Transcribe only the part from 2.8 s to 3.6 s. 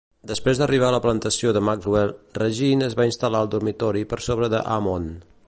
es va instal·lar al